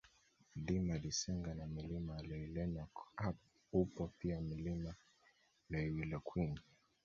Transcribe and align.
Mlima 0.55 0.97
Lisenga 0.97 1.53
na 1.53 1.67
Milima 1.67 2.15
ya 2.17 2.23
Loilenok 2.23 3.11
upo 3.71 4.11
pia 4.19 4.41
Mlima 4.41 4.95
Loiwilokwin 5.69 6.59